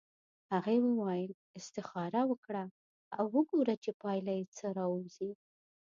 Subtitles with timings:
[0.53, 2.63] هغې وویل استخاره وکړه
[3.17, 5.31] او وګوره چې پایله یې څه راوځي.